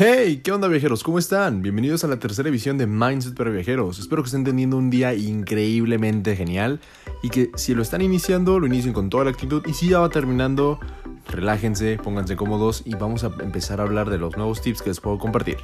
[0.00, 1.02] Hey, ¿qué onda viajeros?
[1.02, 1.60] ¿Cómo están?
[1.60, 3.98] Bienvenidos a la tercera edición de Mindset para Viajeros.
[3.98, 6.78] Espero que estén teniendo un día increíblemente genial
[7.20, 9.98] y que si lo están iniciando, lo inicien con toda la actitud y si ya
[9.98, 10.78] va terminando,
[11.26, 15.00] relájense, pónganse cómodos y vamos a empezar a hablar de los nuevos tips que les
[15.00, 15.56] puedo compartir.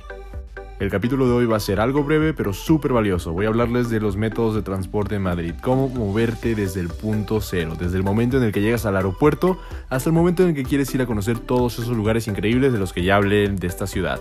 [0.81, 3.33] El capítulo de hoy va a ser algo breve pero súper valioso.
[3.33, 7.41] Voy a hablarles de los métodos de transporte en Madrid, cómo moverte desde el punto
[7.41, 9.57] cero, desde el momento en el que llegas al aeropuerto
[9.89, 12.81] hasta el momento en el que quieres ir a conocer todos esos lugares increíbles de
[12.81, 14.21] los que ya hablé de esta ciudad.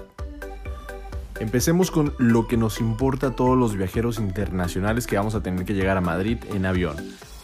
[1.39, 5.65] Empecemos con lo que nos importa a todos los viajeros internacionales que vamos a tener
[5.65, 6.97] que llegar a Madrid en avión.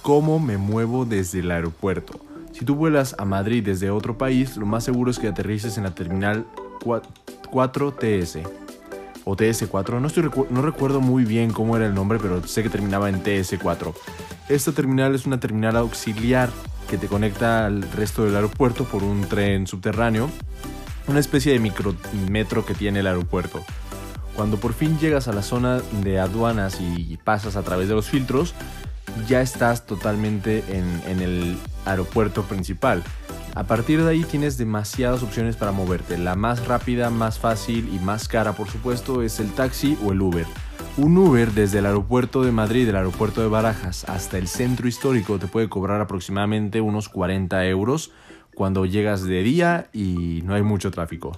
[0.03, 2.19] ¿Cómo me muevo desde el aeropuerto?
[2.51, 5.85] Si tú vuelas a Madrid desde otro país, lo más seguro es que aterrices en
[5.85, 6.45] la terminal
[6.81, 8.68] 4TS
[9.25, 9.99] o TS4.
[9.99, 13.23] No, estoy no recuerdo muy bien cómo era el nombre, pero sé que terminaba en
[13.23, 13.93] TS4.
[14.49, 16.49] Esta terminal es una terminal auxiliar
[16.89, 20.29] que te conecta al resto del aeropuerto por un tren subterráneo,
[21.07, 23.63] una especie de micrometro que tiene el aeropuerto.
[24.35, 28.07] Cuando por fin llegas a la zona de aduanas y pasas a través de los
[28.07, 28.55] filtros,
[29.27, 33.03] ya estás totalmente en, en el aeropuerto principal.
[33.55, 36.17] A partir de ahí tienes demasiadas opciones para moverte.
[36.17, 40.21] La más rápida, más fácil y más cara, por supuesto, es el taxi o el
[40.21, 40.45] Uber.
[40.97, 45.39] Un Uber desde el aeropuerto de Madrid, el aeropuerto de Barajas, hasta el centro histórico
[45.39, 48.11] te puede cobrar aproximadamente unos 40 euros
[48.53, 51.37] cuando llegas de día y no hay mucho tráfico.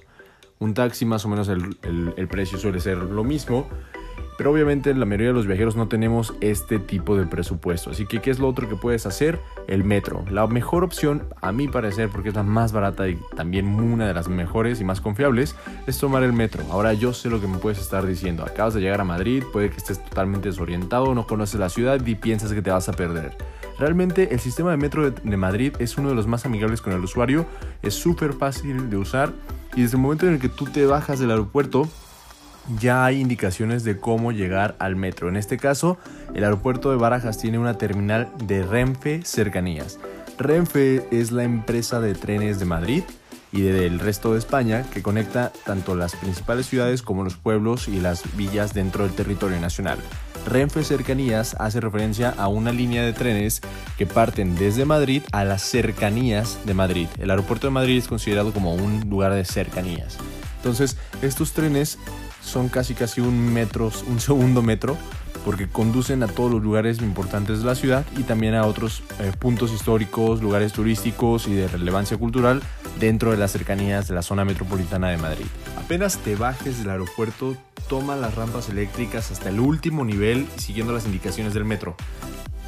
[0.59, 1.77] Un taxi más o menos el,
[2.17, 3.67] el precio suele ser lo mismo
[4.37, 7.91] pero obviamente la mayoría de los viajeros no tenemos este tipo de presupuesto.
[7.91, 9.39] Así que, ¿qué es lo otro que puedes hacer?
[9.67, 10.25] El metro.
[10.31, 14.13] La mejor opción, a mi parecer, porque es la más barata y también una de
[14.13, 16.63] las mejores y más confiables, es tomar el metro.
[16.71, 18.43] Ahora yo sé lo que me puedes estar diciendo.
[18.43, 22.15] Acabas de llegar a Madrid, puede que estés totalmente desorientado, no conoces la ciudad y
[22.15, 23.37] piensas que te vas a perder.
[23.77, 27.03] Realmente el sistema de metro de Madrid es uno de los más amigables con el
[27.03, 27.45] usuario,
[27.81, 29.33] es súper fácil de usar
[29.75, 31.87] y desde el momento en el que tú te bajas del aeropuerto,
[32.79, 35.29] ya hay indicaciones de cómo llegar al metro.
[35.29, 35.97] En este caso,
[36.33, 39.99] el aeropuerto de Barajas tiene una terminal de Renfe Cercanías.
[40.37, 43.03] Renfe es la empresa de trenes de Madrid
[43.51, 47.99] y del resto de España que conecta tanto las principales ciudades como los pueblos y
[47.99, 49.99] las villas dentro del territorio nacional.
[50.45, 53.61] Renfe Cercanías hace referencia a una línea de trenes
[53.97, 57.07] que parten desde Madrid a las cercanías de Madrid.
[57.19, 60.17] El aeropuerto de Madrid es considerado como un lugar de cercanías.
[60.57, 61.99] Entonces, estos trenes
[62.43, 64.97] son casi casi un metro, un segundo metro,
[65.45, 69.31] porque conducen a todos los lugares importantes de la ciudad y también a otros eh,
[69.37, 72.61] puntos históricos, lugares turísticos y de relevancia cultural
[72.99, 75.45] dentro de las cercanías de la zona metropolitana de Madrid.
[75.77, 77.55] Apenas te bajes del aeropuerto,
[77.89, 81.95] toma las rampas eléctricas hasta el último nivel siguiendo las indicaciones del metro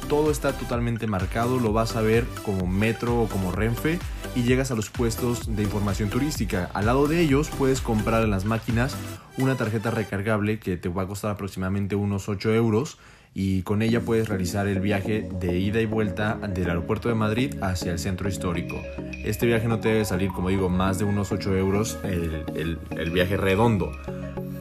[0.08, 3.98] todo está totalmente marcado, lo vas a ver como metro o como Renfe
[4.34, 6.70] y llegas a los puestos de información turística.
[6.74, 8.96] Al lado de ellos puedes comprar en las máquinas
[9.38, 12.98] una tarjeta recargable que te va a costar aproximadamente unos 8 euros
[13.34, 17.56] y con ella puedes realizar el viaje de ida y vuelta del aeropuerto de Madrid
[17.62, 18.80] hacia el centro histórico.
[19.24, 23.10] Este viaje no te debe salir, como digo, más de unos 8 euros el, el
[23.10, 23.90] viaje redondo.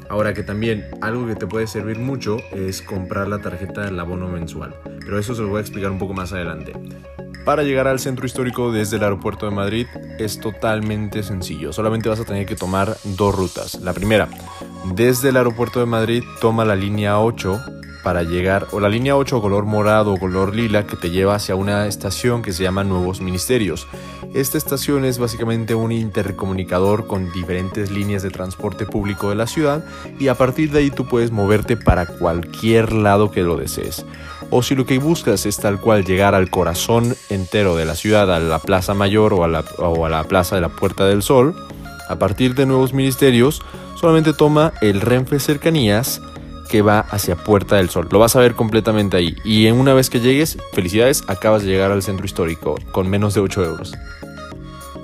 [0.09, 4.27] Ahora que también algo que te puede servir mucho es comprar la tarjeta del abono
[4.27, 6.73] mensual, pero eso se lo voy a explicar un poco más adelante.
[7.45, 9.87] Para llegar al centro histórico desde el aeropuerto de Madrid
[10.17, 13.81] es totalmente sencillo, solamente vas a tener que tomar dos rutas.
[13.81, 14.29] La primera,
[14.95, 17.59] desde el aeropuerto de Madrid toma la línea 8
[18.03, 21.55] para llegar, o la línea 8 color morado o color lila que te lleva hacia
[21.55, 23.87] una estación que se llama Nuevos Ministerios.
[24.33, 29.85] Esta estación es básicamente un intercomunicador con diferentes líneas de transporte público de la ciudad
[30.19, 34.05] y a partir de ahí tú puedes moverte para cualquier lado que lo desees.
[34.55, 38.31] O si lo que buscas es tal cual llegar al corazón entero de la ciudad,
[38.31, 41.55] a la Plaza Mayor o a la, Plaza de la Puerta del Sol,
[42.07, 43.63] a partir de nuevos ministerios,
[43.99, 46.21] solamente toma el Renfe Cercanías
[46.69, 48.07] que va hacia Puerta del Sol.
[48.11, 49.35] Lo vas a ver completamente ahí.
[49.43, 53.41] Y una vez que llegues, felicidades, acabas de llegar al centro histórico con menos de
[53.41, 53.93] 8 euros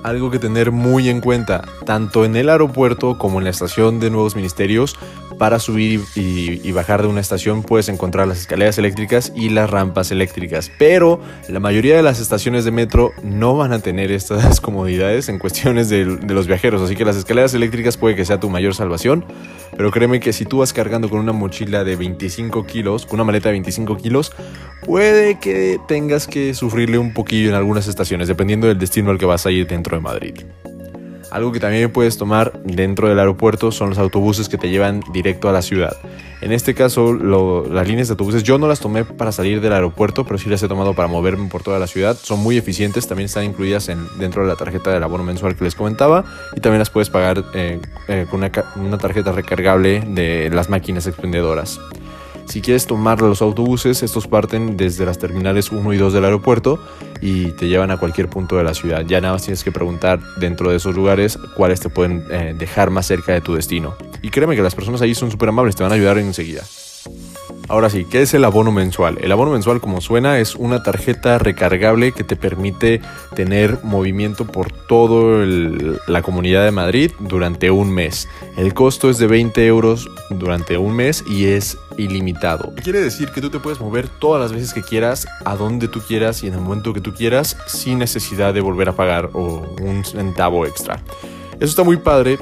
[0.02, 4.10] algo que tener muy en cuenta, tanto en el aeropuerto como en la estación de
[4.10, 4.96] nuevos ministerios.
[5.40, 10.10] Para subir y, bajar de una estación puedes encontrar las escaleras eléctricas y las rampas
[10.10, 15.30] eléctricas, pero la mayoría de las estaciones de metro no van a tener estas comodidades
[15.30, 18.50] en cuestiones de, de los viajeros, así que las escaleras eléctricas puede que sea tu
[18.50, 19.24] mayor salvación,
[19.78, 23.24] pero créeme que si tú vas cargando con una mochila de 25 kilos, con una
[23.24, 24.32] maleta de 25 kilos,
[24.84, 29.24] puede que tengas que sufrirle un poquillo en algunas estaciones, dependiendo del destino al que
[29.24, 30.34] vas a ir dentro de Madrid.
[31.30, 35.48] Algo que también puedes tomar dentro del aeropuerto son los autobuses que te llevan directo
[35.48, 35.96] a la ciudad.
[36.40, 40.24] En este caso, las líneas de autobuses yo no las tomé para salir del aeropuerto,
[40.24, 42.16] pero sí las he tomado para moverme por toda la ciudad.
[42.20, 45.64] Son muy eficientes, también están incluidas en, dentro de la tarjeta del abono mensual que
[45.64, 46.24] les comentaba
[46.56, 48.40] y también las puedes pagar eh, eh, con
[48.76, 51.78] una tarjeta recargable de las máquinas expendedoras.
[52.50, 56.80] Si quieres tomar los autobuses, estos parten desde las terminales 1 y 2 del aeropuerto
[57.20, 59.04] y te llevan a cualquier punto de la ciudad.
[59.06, 62.90] Ya nada más tienes que preguntar dentro de esos lugares cuáles te pueden eh, dejar
[62.90, 63.94] más cerca de tu destino.
[64.20, 66.64] Y créeme que las personas ahí son súper amables, te van a ayudar enseguida.
[67.70, 69.18] Ahora sí, ¿qué es el abono mensual?
[69.20, 73.00] El abono mensual, como suena, es una tarjeta recargable que te permite
[73.36, 75.46] tener movimiento por toda
[76.08, 78.28] la comunidad de Madrid durante un mes.
[78.56, 82.72] El costo es de 20 euros durante un mes y es ilimitado.
[82.82, 86.00] Quiere decir que tú te puedes mover todas las veces que quieras, a donde tú
[86.00, 89.64] quieras y en el momento que tú quieras, sin necesidad de volver a pagar o
[89.80, 91.00] un centavo extra.
[91.60, 92.36] Eso está muy padre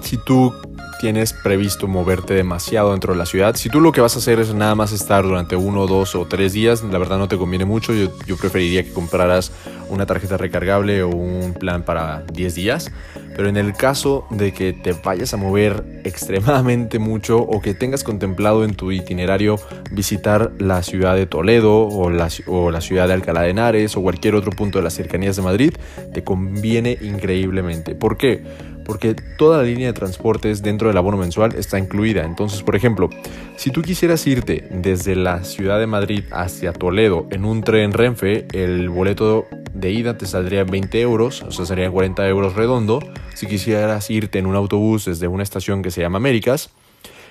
[0.00, 0.54] si tú
[0.98, 3.56] tienes previsto moverte demasiado dentro de la ciudad.
[3.56, 6.26] Si tú lo que vas a hacer es nada más estar durante uno, dos o
[6.26, 7.92] tres días, la verdad no te conviene mucho.
[7.94, 9.52] Yo, preferiría que compraras
[9.88, 12.90] una tarjeta recargable o un plan para 10 días.
[13.36, 18.02] Pero en el caso de que te vayas a mover extremadamente mucho o que tengas
[18.02, 19.60] contemplado en tu itinerario
[19.92, 24.02] visitar la ciudad de Toledo o la, o la ciudad de Alcalá de Henares o
[24.02, 25.74] cualquier otro punto de las cercanías de Madrid,
[26.12, 27.94] te conviene increíblemente.
[27.94, 28.42] ¿Por qué?
[28.88, 32.24] Porque toda la línea de transportes dentro del abono mensual está incluida.
[32.24, 33.10] Entonces, por ejemplo,
[33.56, 38.48] si tú quisieras irte desde la ciudad de Madrid hacia Toledo en un tren Renfe,
[38.54, 39.44] el boleto
[39.74, 43.00] de ida te saldría 20 euros, o sea, serían 40 euros redondo.
[43.34, 46.70] Si quisieras irte en un autobús desde una estación que se llama Américas,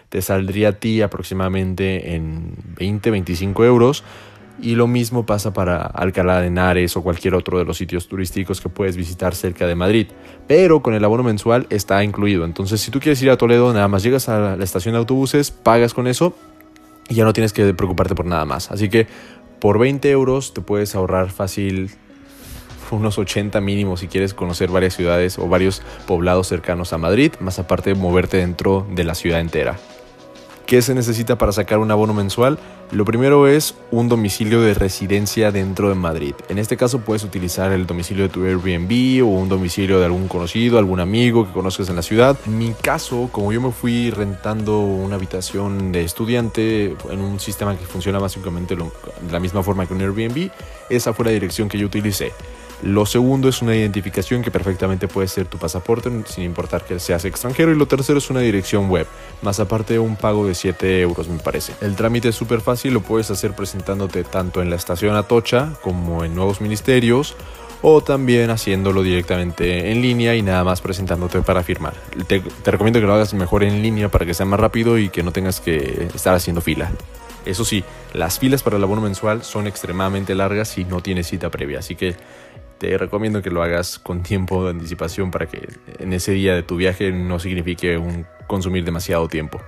[0.10, 4.04] te saldría a ti aproximadamente en 20-25 euros.
[4.60, 8.60] Y lo mismo pasa para Alcalá de Henares o cualquier otro de los sitios turísticos
[8.60, 10.08] que puedes visitar cerca de Madrid.
[10.48, 12.44] Pero con el abono mensual está incluido.
[12.44, 15.52] Entonces, si tú quieres ir a Toledo, nada más llegas a la estación de autobuses,
[15.52, 16.36] pagas con eso
[17.08, 18.72] y ya no tienes que preocuparte por nada más.
[18.72, 19.08] Así que
[19.60, 21.92] por 20 euros te puedes ahorrar fácil
[22.92, 27.60] unos 80 mínimos si quieres conocer varias ciudades o varios poblados cercanos a Madrid, más
[27.60, 29.78] aparte de moverte dentro de la ciudad entera.
[30.68, 32.60] ¿Qué se necesita para sacar un abono mensual?
[32.92, 36.34] Lo primero es un domicilio de residencia dentro de Madrid.
[36.50, 40.28] En este caso puedes utilizar el domicilio de tu Airbnb o un domicilio de algún
[40.28, 42.38] conocido, algún amigo que conozcas en la ciudad.
[42.46, 47.78] En mi caso, como yo me fui rentando una habitación de estudiante en un sistema
[47.78, 48.84] que funciona básicamente de
[49.32, 50.50] la misma forma que un Airbnb,
[50.90, 52.34] esa fue la dirección que yo utilicé.
[52.84, 57.26] Lo segundo es una identificación que perfectamente puede ser tu pasaporte sin importar que seas
[57.26, 57.72] extranjero.
[57.72, 59.08] Y lo tercero es una dirección web,
[59.42, 61.74] más aparte un pago de 7 euros me parece.
[61.82, 66.24] El trámite es súper fácil, lo puedes hacer presentándote tanto en la estación Atocha como
[66.24, 67.36] en nuevos ministerios
[67.82, 71.94] o también haciéndolo directamente en línea y nada más presentándote para firmar.
[72.28, 75.24] Te, recomiendo que lo hagas mejor en línea para que sea más rápido y que
[75.24, 76.92] no tengas que estar haciendo fila.
[77.46, 77.84] Eso sí,
[78.14, 81.96] las filas para el abono mensual son extremadamente largas y no tienes cita previa, así
[81.96, 82.16] que
[82.78, 85.68] te recomiendo que lo hagas con tiempo de anticipación para que
[86.00, 89.60] en ese día de tu viaje no signifique un consumir demasiado tiempo.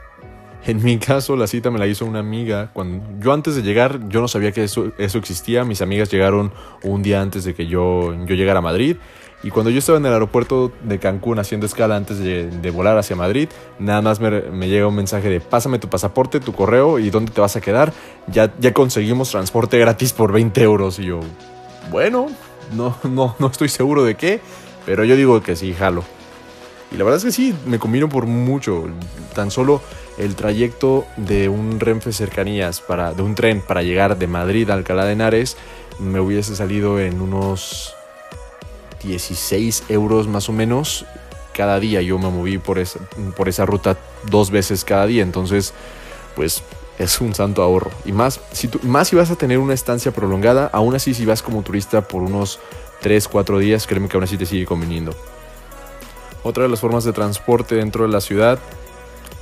[0.65, 2.69] En mi caso, la cita me la hizo una amiga.
[2.73, 5.63] Cuando yo antes de llegar, yo no sabía que eso, eso existía.
[5.63, 6.51] Mis amigas llegaron
[6.83, 8.97] un día antes de que yo, yo llegara a Madrid.
[9.41, 13.15] Y cuando yo estaba en el aeropuerto de Cancún haciendo escala antes de, volar hacia
[13.15, 13.47] Madrid,
[13.79, 17.31] nada más me, me, llega un mensaje de pásame tu pasaporte, tu correo y dónde
[17.31, 17.93] te vas a quedar.
[18.27, 20.99] Ya, ya conseguimos transporte gratis por 20 euros.
[20.99, 21.21] Y yo,
[21.89, 22.27] bueno,
[22.73, 24.41] no, no, no estoy seguro de qué,
[24.85, 26.03] pero yo digo que sí, jalo.
[26.91, 28.87] Y la verdad es que sí, me combino por mucho.
[29.35, 29.81] Tan solo
[30.17, 34.73] el trayecto de un Renfe cercanías, para, de un tren para llegar de Madrid a
[34.73, 35.55] Alcalá de Henares,
[35.99, 37.93] me hubiese salido en unos
[39.03, 41.05] 16 euros más o menos
[41.53, 42.01] cada día.
[42.01, 42.99] Yo me moví por esa,
[43.37, 43.97] por esa ruta
[44.29, 45.21] dos veces cada día.
[45.21, 45.73] Entonces,
[46.35, 46.63] pues
[46.99, 47.89] es un santo ahorro.
[48.05, 51.41] Y más si, más si vas a tener una estancia prolongada, aún así si vas
[51.41, 52.59] como turista por unos
[53.01, 55.15] 3, 4 días, créeme que aún así te sigue conveniendo.
[56.43, 58.59] Otra de las formas de transporte dentro de la ciudad,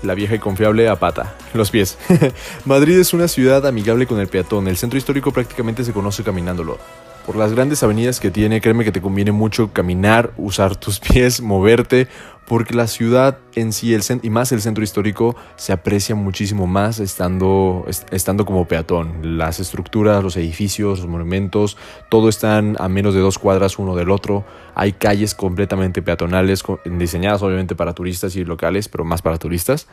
[0.04, 1.98] la vieja y confiable a pata, los pies.
[2.66, 6.78] Madrid es una ciudad amigable con el peatón, el centro histórico prácticamente se conoce caminándolo.
[7.28, 11.42] Por las grandes avenidas que tiene, créeme que te conviene mucho caminar, usar tus pies,
[11.42, 12.08] moverte,
[12.48, 17.02] porque la ciudad en sí el y más el centro histórico se aprecia muchísimo más
[17.02, 19.38] estando, estando como peatón.
[19.38, 21.76] Las estructuras, los edificios, los monumentos,
[22.08, 24.46] todo están a menos de dos cuadras uno del otro.
[24.74, 29.90] Hay calles completamente peatonales, diseñadas obviamente para turistas y locales, pero más para turistas.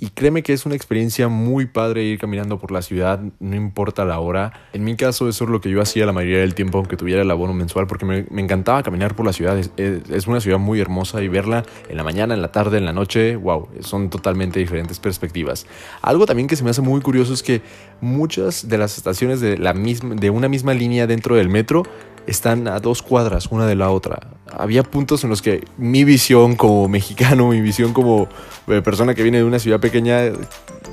[0.00, 4.04] Y créeme que es una experiencia muy padre ir caminando por la ciudad, no importa
[4.04, 4.52] la hora.
[4.72, 7.22] En mi caso eso es lo que yo hacía la mayoría del tiempo, aunque tuviera
[7.22, 9.58] el abono mensual, porque me, encantaba caminar por la ciudad.
[9.58, 12.84] Es, es, una ciudad muy hermosa y verla en la mañana, en la tarde, en
[12.84, 15.66] la noche, wow, son totalmente diferentes perspectivas.
[16.00, 17.60] Algo también que se me hace muy curioso es que
[18.00, 21.82] muchas de las estaciones de, la misma, de una misma línea dentro del metro
[22.28, 24.20] están a dos cuadras una de la otra.
[24.52, 28.28] Había puntos en los que mi visión como mexicano, mi visión como
[28.68, 30.20] eh, persona que viene de una ciudad pequeña,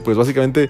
[0.03, 0.69] pues básicamente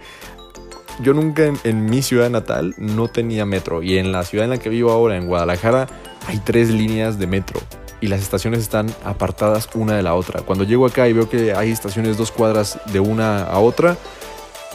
[1.02, 4.58] yo nunca en, mi ciudad natal no tenía metro y en la ciudad en la
[4.58, 5.88] que vivo ahora, en Guadalajara,
[6.28, 7.60] hay tres líneas de metro
[8.02, 10.42] y las estaciones están apartadas una de la otra.
[10.42, 13.98] Cuando llego acá y veo que hay estaciones dos cuadras de una a otra,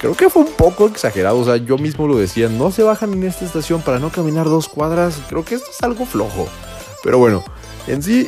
[0.00, 3.12] Creo que fue un poco exagerado, o sea, yo mismo lo decía, no se bajan
[3.12, 6.48] en esta estación para no caminar dos cuadras, creo que esto es algo flojo.
[7.04, 7.44] Pero bueno,
[7.86, 8.26] en sí,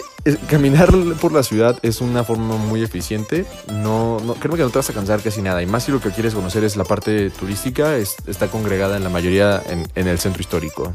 [0.51, 4.81] caminar por la ciudad es una forma muy eficiente, no, no, creo que no te
[4.81, 7.31] vas a cansar casi nada, y más si lo que quieres conocer es la parte
[7.31, 10.93] turística, está congregada en la mayoría en, el centro histórico.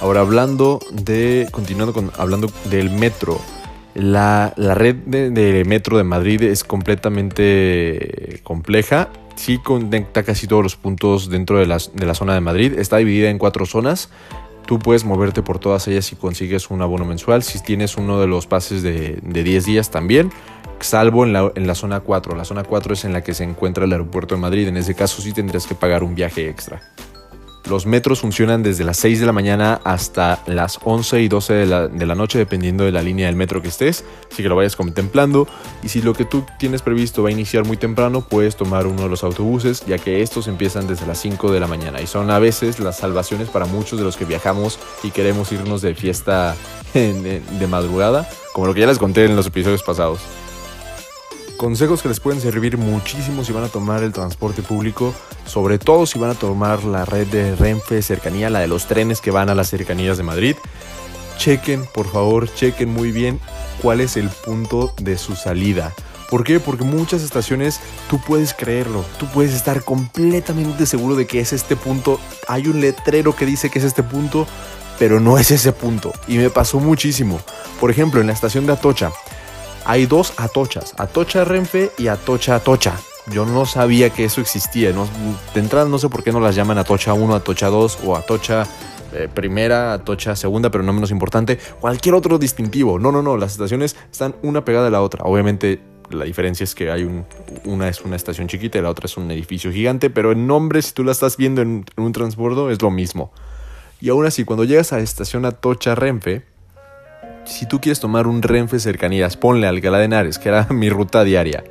[0.00, 3.40] Ahora hablando de, continuando con, hablando del metro,
[3.98, 11.30] la, red de, metro de Madrid es completamente compleja sí conecta casi todos los puntos
[11.30, 12.78] dentro de la, zona de Madrid.
[12.78, 14.10] Está dividida en cuatro zonas.
[14.66, 17.42] Tú puedes moverte por todas ellas si consigues un abono mensual.
[17.42, 20.30] Si tienes uno de los pases de, de 10 días también,
[20.80, 22.36] salvo en la, en la zona 4.
[22.36, 24.68] La zona 4 es en la que se encuentra el aeropuerto de Madrid.
[24.68, 26.82] En ese caso sí tendrías que pagar un viaje extra.
[27.68, 31.66] Los metros funcionan desde las 6 de la mañana hasta las 11 y 12 de
[32.06, 35.46] la, noche, dependiendo de la línea del metro que estés, así que lo vayas contemplando.
[35.82, 39.02] Y si lo que tú tienes previsto va a iniciar muy temprano, puedes tomar uno
[39.02, 42.30] de los autobuses, ya que estos empiezan desde las 5 de la mañana y son
[42.30, 46.56] a veces las salvaciones para muchos de los que viajamos y queremos irnos de fiesta
[46.94, 50.20] de madrugada, como lo que ya les conté en los episodios pasados.
[51.58, 55.12] Consejos que les pueden servir muchísimo si van a tomar el transporte público,
[55.44, 59.20] sobre todo si van a tomar la red de Renfe cercanía, la de los trenes
[59.20, 60.54] que van a las cercanías de Madrid.
[61.36, 63.40] Chequen, por favor, chequen muy bien
[63.82, 65.92] cuál es el punto de su salida.
[66.30, 66.60] ¿Por qué?
[66.60, 71.74] Porque muchas estaciones tú puedes creerlo, tú puedes estar completamente seguro de que es este
[71.74, 72.20] punto.
[72.46, 74.46] Hay un letrero que dice que es este punto,
[74.96, 76.12] pero no es ese punto.
[76.28, 77.40] Y me pasó muchísimo.
[77.80, 79.10] Por ejemplo, en la estación de Atocha,
[79.88, 83.00] hay dos Atochas, Atocha Renfe y Atocha Atocha.
[83.32, 84.92] Yo no sabía que eso existía.
[84.92, 88.66] de entrada no sé por qué no las llaman Atocha 1, Atocha 2 o Atocha
[89.14, 91.58] eh, primera, Atocha segunda, pero no menos importante.
[91.80, 92.98] Cualquier otro distintivo.
[92.98, 93.38] No, no, no.
[93.38, 95.24] Las estaciones están una pegada a la otra.
[95.24, 95.80] Obviamente
[96.10, 97.04] la diferencia es que hay
[97.64, 100.82] una es una estación chiquita y la otra es un edificio gigante, pero en nombre,
[100.82, 103.32] si tú la estás viendo en, en un transbordo, es lo mismo.
[104.02, 106.44] Y aún así, cuando llegas a la estación Atocha Renfe,
[107.48, 111.24] si tú quieres tomar un Renfe cercanías, ponle Alcalá de Henares, que era mi ruta
[111.24, 111.64] diaria,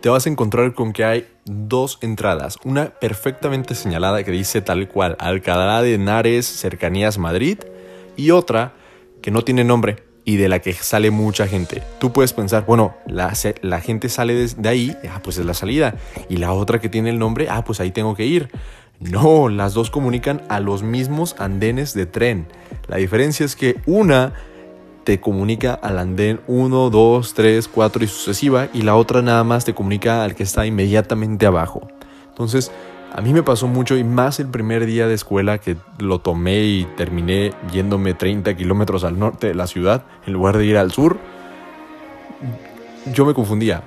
[0.00, 2.58] te vas a encontrar con que hay dos entradas.
[2.64, 7.58] Una perfectamente señalada que dice tal cual Alcalá de Henares, cercanías Madrid,
[8.16, 8.74] y otra
[9.22, 11.82] que no tiene nombre y de la que sale mucha gente.
[11.98, 15.94] Tú puedes pensar, bueno, la, la gente sale de, ahí, ah, pues es la salida.
[16.28, 18.50] Y la otra que tiene el nombre, ah, pues ahí tengo que ir.
[19.00, 22.46] No, las dos comunican a los mismos andenes de tren.
[22.86, 24.32] La diferencia es que una
[25.04, 29.64] te comunica al andén 1, 2, 3, 4 y sucesiva y la otra nada más
[29.64, 31.88] te comunica al que está inmediatamente abajo.
[32.28, 32.72] Entonces,
[33.14, 36.64] a mí me pasó mucho y más el primer día de escuela que lo tomé
[36.64, 40.92] y terminé yéndome 30 kilómetros al norte de la ciudad en lugar de ir al
[40.92, 41.18] sur.
[43.12, 43.82] Yo me confundía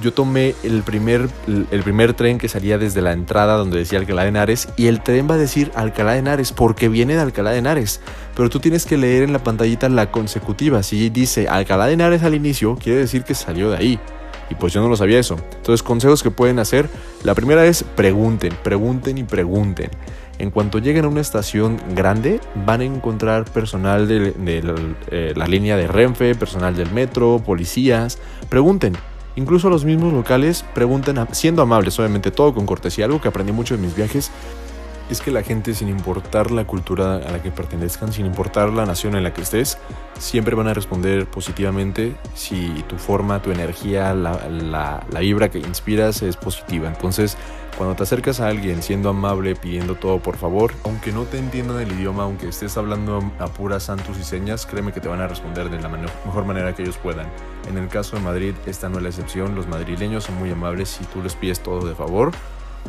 [0.00, 4.22] yo tomé el primer, el primer tren que salía desde la entrada donde decía Alcalá
[4.22, 7.50] de Henares y el tren va a decir Alcalá de Henares porque viene de Alcalá
[7.50, 8.00] de Henares.
[8.34, 10.82] Pero tú tienes que leer en la pantallita la consecutiva.
[10.82, 14.00] Si dice Alcalá de Henares al inicio, quiere decir que salió de ahí.
[14.50, 15.36] Y pues yo no lo sabía eso.
[15.56, 16.90] Entonces, consejos que pueden hacer.
[17.22, 19.90] La primera es pregunten, pregunten y pregunten.
[20.38, 24.34] En cuanto lleguen a una estación grande, van a encontrar personal de,
[25.10, 28.18] eh, la línea de Renfe, personal del metro, policías.
[28.48, 28.94] Pregunten,
[29.36, 33.06] Incluso los mismos locales preguntan, siendo amables, obviamente todo con cortesía.
[33.06, 34.30] Algo que aprendí mucho en mis viajes
[35.10, 38.86] es que la gente, sin importar la cultura a la que pertenezcan, sin importar la
[38.86, 39.76] nación en la que estés,
[40.18, 46.22] siempre van a responder positivamente si tu forma, tu energía, la, la vibra que inspiras
[46.22, 46.88] es positiva.
[46.88, 47.36] Entonces,
[47.76, 51.80] cuando te acercas a alguien siendo amable, pidiendo todo por favor, aunque no te entiendan
[51.80, 55.26] el idioma, aunque estés hablando a puras santos y señas, créeme que te van a
[55.26, 57.26] responder de la mejor manera que ellos puedan.
[57.68, 59.54] En el caso de Madrid, esta no es la excepción.
[59.54, 62.30] Los madrileños son muy amables si tú les pides todo de favor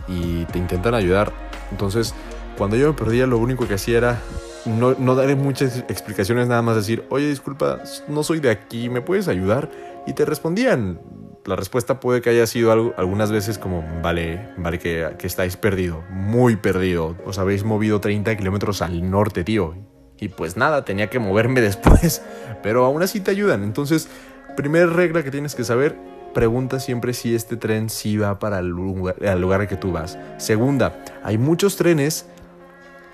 [0.08, 1.32] y te intentan ayudar.
[1.72, 2.14] Entonces,
[2.58, 4.22] cuando yo me perdía, lo único que hacía era
[4.66, 9.02] no, no darle muchas explicaciones, nada más decir, oye, disculpa, no soy de aquí, ¿me
[9.02, 9.70] puedes ayudar?
[10.06, 11.00] Y te respondían
[11.46, 15.58] la respuesta puede que haya sido algo, algunas veces como, vale, vale que, que estáis
[15.58, 17.16] perdido, muy perdido.
[17.26, 19.76] Os habéis movido 30 kilómetros al norte, tío.
[20.20, 22.24] Y pues nada, tenía que moverme después.
[22.64, 23.64] Pero aún así te ayudan.
[23.64, 24.10] Entonces,
[24.58, 25.96] primera regla que tienes que saber,
[26.34, 30.18] pregunta siempre si este tren sí va para el lugar, lugar que tú vas.
[30.38, 32.26] Segunda, hay muchos trenes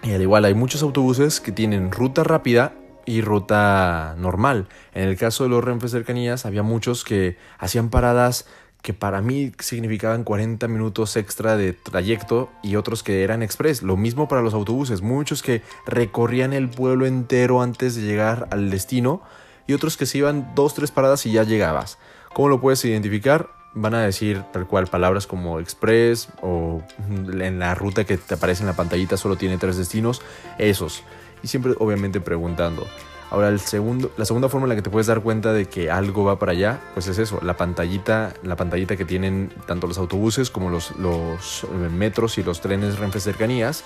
[0.04, 2.74] y al igual hay muchos autobuses que tienen ruta rápida
[3.06, 4.68] y ruta normal.
[4.94, 8.46] En el caso de los Renfe cercanías había muchos que hacían paradas
[8.82, 13.84] que para mí significaban 40 minutos extra de trayecto y otros que eran express.
[13.84, 18.72] Lo mismo para los autobuses, muchos que recorrían el pueblo entero antes de llegar al
[18.72, 19.22] destino
[19.68, 22.00] y otros que se iban dos, tres paradas y ya llegabas.
[22.34, 23.50] ¿Cómo lo puedes identificar?
[23.74, 28.64] Van a decir tal cual palabras como express o en la ruta que te aparece
[28.64, 30.22] en la pantallita solo tiene tres destinos,
[30.58, 31.04] esos.
[31.44, 32.88] Y siempre obviamente preguntando.
[33.32, 35.90] Ahora, el segundo, la segunda forma en la que te puedes dar cuenta de que
[35.90, 39.98] algo va para allá, pues es eso, la pantallita, la pantallita que tienen tanto los
[39.98, 43.86] autobuses como los, los eh, metros y los trenes Renfe cercanías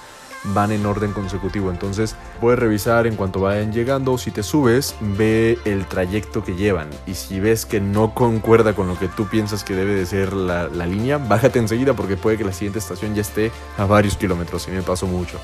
[0.53, 1.69] van en orden consecutivo.
[1.69, 4.17] Entonces puedes revisar en cuanto vayan llegando.
[4.17, 6.89] Si te subes, ve el trayecto que llevan.
[7.05, 10.33] Y si ves que no concuerda con lo que tú piensas que debe de ser
[10.33, 14.17] la, la línea, bájate enseguida porque puede que la siguiente estación ya esté a varios
[14.17, 14.67] kilómetros.
[14.67, 15.39] Y me pasó mucho.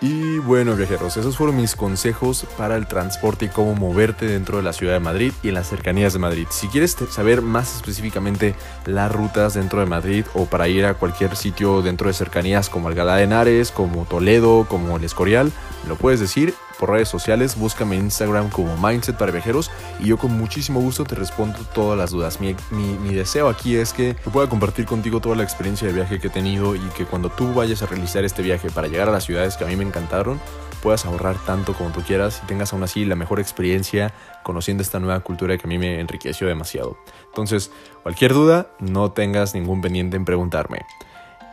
[0.00, 4.62] Y bueno viajeros, esos fueron mis consejos para el transporte y cómo moverte dentro de
[4.62, 6.46] la ciudad de Madrid y en las cercanías de Madrid.
[6.50, 8.54] Si quieres saber más específicamente
[8.86, 12.86] las rutas dentro de Madrid o para ir a cualquier sitio dentro de cercanías como
[12.86, 15.50] Alcalá de Henares, como Toledo, como El Escorial,
[15.88, 20.16] lo puedes decir por redes sociales, búscame en Instagram como Mindset para Viajeros y yo
[20.16, 22.40] con muchísimo gusto te respondo todas las dudas.
[22.40, 26.28] Mi, mi, deseo aquí es que pueda compartir contigo toda la experiencia de viaje que
[26.28, 29.24] he tenido y que cuando tú vayas a realizar este viaje para llegar a las
[29.24, 30.40] ciudades que a mí me encantaron,
[30.82, 35.00] puedas ahorrar tanto como tú quieras y tengas aún así la mejor experiencia conociendo esta
[35.00, 36.96] nueva cultura que a mí me enriqueció demasiado.
[37.26, 40.86] Entonces, cualquier duda, no tengas ningún pendiente en preguntarme.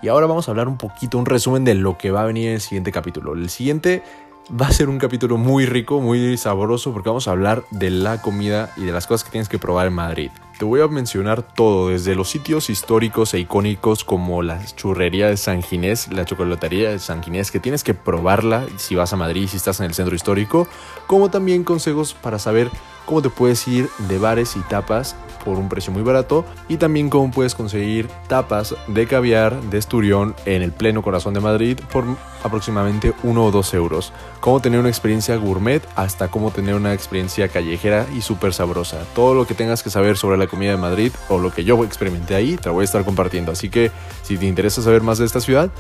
[0.01, 2.50] Y ahora vamos a hablar un poquito, un resumen de lo que va a venir
[2.50, 3.34] en el siguiente capítulo.
[3.34, 4.03] El siguiente
[4.47, 8.21] Va a ser un capítulo muy rico, muy sabroso, porque vamos a hablar de la
[8.21, 10.29] comida y de las cosas que tienes que probar en Madrid.
[10.59, 15.37] Te voy a mencionar todo, desde los sitios históricos e icónicos como la churrería de
[15.37, 19.47] San Ginés, la chocolatería de San Ginés, que tienes que probarla si vas a Madrid,
[19.47, 20.67] si estás en el centro histórico,
[21.07, 22.69] como también consejos para saber
[23.07, 27.09] cómo te puedes ir de bares y tapas por un precio muy barato y también
[27.09, 32.03] cómo puedes conseguir tapas de caviar de esturión en el pleno corazón de Madrid por
[32.43, 34.12] aproximadamente 1 o 2 euros.
[34.41, 39.03] Cómo tener una experiencia gourmet hasta cómo tener una experiencia callejera y súper sabrosa.
[39.13, 41.81] Todo lo que tengas que saber sobre la comida de Madrid o lo que yo
[41.84, 43.51] experimenté ahí te voy a estar compartiendo.
[43.51, 43.91] Así que
[44.23, 45.71] si te interesa saber más de esta ciudad,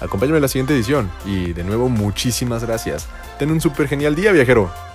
[0.00, 1.10] acompáñame en la siguiente edición.
[1.24, 3.06] Y de nuevo, muchísimas gracias.
[3.38, 4.93] Ten un súper genial día, viajero.